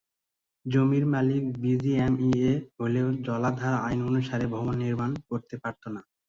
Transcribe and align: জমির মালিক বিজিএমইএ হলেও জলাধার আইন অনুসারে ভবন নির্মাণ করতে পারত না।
জমির 0.65 1.05
মালিক 1.13 1.43
বিজিএমইএ 1.57 2.51
হলেও 2.77 3.07
জলাধার 3.25 3.75
আইন 3.85 3.99
অনুসারে 4.09 4.45
ভবন 4.53 4.75
নির্মাণ 4.83 5.11
করতে 5.29 5.55
পারত 5.63 5.83
না। 5.95 6.01